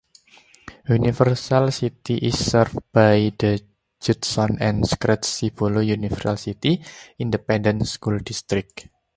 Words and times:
Universal 0.89 1.69
City 1.71 2.17
is 2.17 2.47
served 2.51 2.79
by 2.91 3.31
the 3.37 3.61
Judson 3.99 4.57
and 4.59 4.81
Schertz-Cibolo-Universal 4.83 6.37
City 6.37 6.83
Independent 7.19 7.87
School 7.87 8.17
Districts. 8.17 8.85